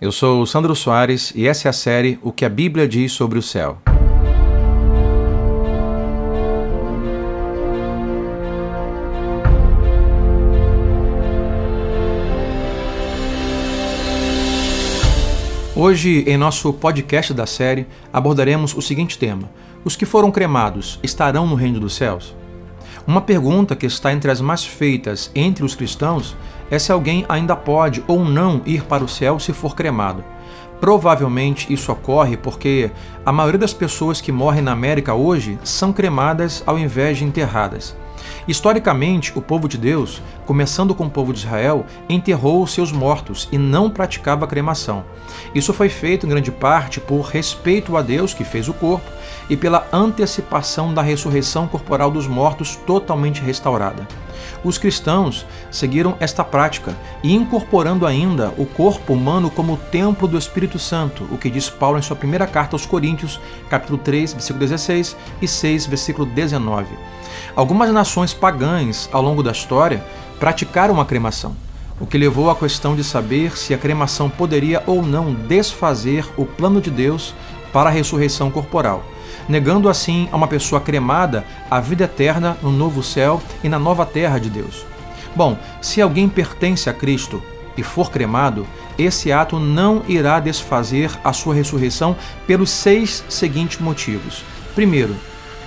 [0.00, 3.36] Eu sou Sandro Soares e essa é a série O que a Bíblia diz sobre
[3.36, 3.78] o céu.
[15.74, 19.50] Hoje, em nosso podcast da série, abordaremos o seguinte tema:
[19.84, 22.36] Os que foram cremados estarão no reino dos céus?
[23.04, 26.36] Uma pergunta que está entre as mais feitas entre os cristãos
[26.70, 30.24] é se alguém ainda pode ou não ir para o céu se for cremado.
[30.80, 32.90] Provavelmente isso ocorre porque
[33.26, 37.96] a maioria das pessoas que morrem na América hoje são cremadas ao invés de enterradas.
[38.46, 43.58] Historicamente, o povo de Deus, começando com o povo de Israel, enterrou seus mortos e
[43.58, 45.04] não praticava cremação.
[45.54, 49.10] Isso foi feito em grande parte por respeito a Deus que fez o corpo
[49.50, 54.06] e pela antecipação da ressurreição corporal dos mortos totalmente restaurada.
[54.64, 60.78] Os cristãos seguiram esta prática e incorporando ainda o corpo humano como templo do Espírito
[60.78, 65.16] Santo, o que diz Paulo em sua primeira carta aos Coríntios, capítulo 3, versículo 16
[65.40, 66.86] e 6, versículo 19.
[67.54, 70.04] Algumas nações pagãs, ao longo da história,
[70.38, 71.56] praticaram a cremação,
[72.00, 76.46] o que levou à questão de saber se a cremação poderia ou não desfazer o
[76.46, 77.34] plano de Deus
[77.72, 79.04] para a ressurreição corporal,
[79.48, 84.06] negando assim a uma pessoa cremada a vida eterna no novo céu e na nova
[84.06, 84.86] terra de Deus.
[85.34, 87.42] Bom, se alguém pertence a Cristo
[87.76, 88.66] e for cremado,
[88.98, 94.42] esse ato não irá desfazer a sua ressurreição pelos seis seguintes motivos.
[94.74, 95.14] Primeiro,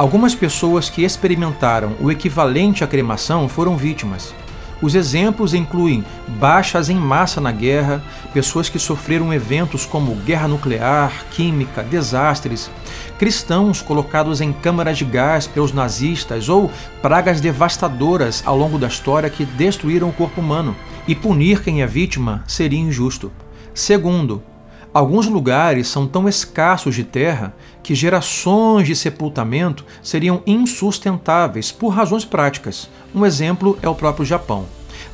[0.02, 4.34] Algumas pessoas que experimentaram o equivalente à cremação foram vítimas.
[4.82, 6.04] Os exemplos incluem
[6.40, 8.02] baixas em massa na guerra,
[8.34, 12.72] pessoas que sofreram eventos como guerra nuclear, química, desastres,
[13.20, 19.30] cristãos colocados em câmaras de gás pelos nazistas ou pragas devastadoras ao longo da história
[19.30, 20.76] que destruíram o corpo humano.
[21.08, 23.32] E punir quem é vítima seria injusto.
[23.72, 24.42] Segundo,
[24.94, 32.26] Alguns lugares são tão escassos de terra que gerações de sepultamento seriam insustentáveis por razões
[32.26, 32.90] práticas.
[33.16, 34.66] Um exemplo é o próprio Japão.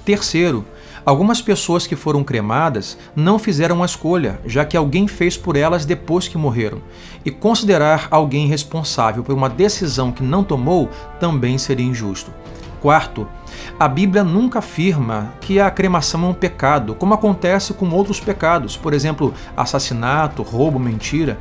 [0.03, 0.65] Terceiro,
[1.05, 5.85] algumas pessoas que foram cremadas não fizeram a escolha, já que alguém fez por elas
[5.85, 6.81] depois que morreram.
[7.23, 10.89] E considerar alguém responsável por uma decisão que não tomou
[11.19, 12.31] também seria injusto.
[12.81, 13.27] Quarto,
[13.79, 18.77] a Bíblia nunca afirma que a cremação é um pecado, como acontece com outros pecados,
[18.77, 21.37] por exemplo, assassinato, roubo, mentira,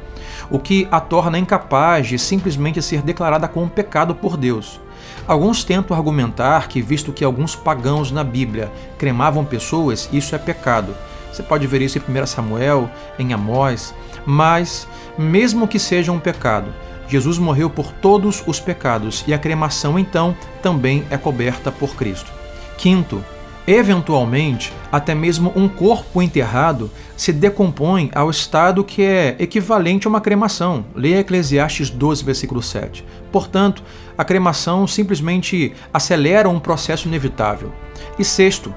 [0.50, 4.80] o que a torna incapaz de simplesmente ser declarada como pecado por Deus.
[5.26, 10.94] Alguns tentam argumentar que, visto que alguns pagãos na Bíblia cremavam pessoas, isso é pecado.
[11.32, 12.88] Você pode ver isso em 1 Samuel,
[13.18, 13.94] em Amós,
[14.24, 14.88] mas,
[15.18, 16.72] mesmo que seja um pecado,
[17.08, 22.32] Jesus morreu por todos os pecados e a cremação, então, também é coberta por Cristo.
[22.76, 23.24] Quinto,
[23.66, 30.20] eventualmente, até mesmo um corpo enterrado se decompõe ao estado que é equivalente a uma
[30.20, 30.84] cremação.
[30.94, 33.04] Leia Eclesiastes 12, versículo 7.
[33.32, 33.82] Portanto,
[34.16, 37.72] a cremação simplesmente acelera um processo inevitável.
[38.18, 38.74] E sexto,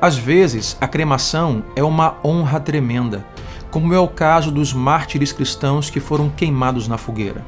[0.00, 3.24] às vezes a cremação é uma honra tremenda,
[3.70, 7.44] como é o caso dos mártires cristãos que foram queimados na fogueira.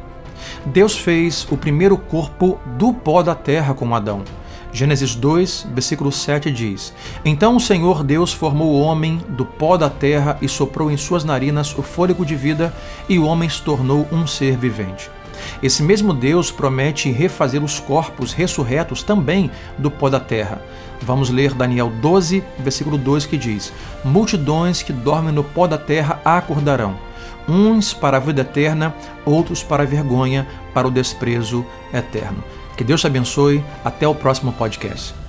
[0.67, 4.23] Deus fez o primeiro corpo do pó da terra com Adão.
[4.75, 6.93] Gênesis 2, versículo 7 diz:
[7.25, 11.23] Então o Senhor Deus formou o homem do pó da terra e soprou em suas
[11.23, 12.75] narinas o fôlego de vida,
[13.09, 15.09] e o homem se tornou um ser vivente.
[15.63, 20.61] Esse mesmo Deus promete refazer os corpos ressurretos também do pó da terra.
[21.01, 23.73] Vamos ler Daniel 12, versículo 2 que diz:
[24.05, 27.14] Multidões que dormem no pó da terra acordarão
[27.49, 28.95] uns para a vida eterna,
[29.25, 32.43] outros para a vergonha, para o desprezo eterno.
[32.77, 33.65] Que Deus te abençoe.
[33.85, 35.24] Até o próximo podcast.